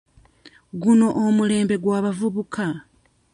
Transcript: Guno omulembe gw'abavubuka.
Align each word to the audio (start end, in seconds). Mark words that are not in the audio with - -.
Guno 0.81 1.07
omulembe 1.25 1.75
gw'abavubuka. 1.83 2.67